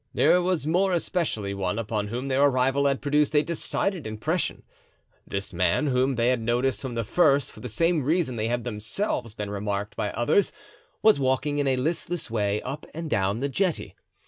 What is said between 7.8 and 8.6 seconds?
reason they